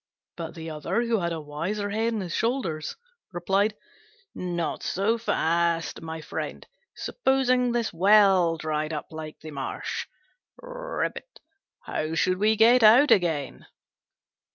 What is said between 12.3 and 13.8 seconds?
we get out again?"